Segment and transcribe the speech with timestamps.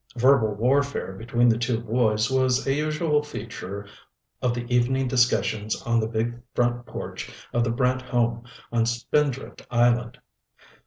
[0.15, 3.85] Verbal warfare between the two boys was a usual feature
[4.41, 9.61] of the evening discussions on the big front porch of the Brant home on Spindrift
[9.69, 10.17] Island.